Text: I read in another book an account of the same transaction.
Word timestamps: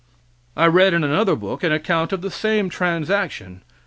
I 0.57 0.65
read 0.65 0.95
in 0.95 1.03
another 1.03 1.35
book 1.35 1.61
an 1.61 1.71
account 1.71 2.11
of 2.11 2.21
the 2.23 2.31
same 2.31 2.69
transaction. 2.71 3.61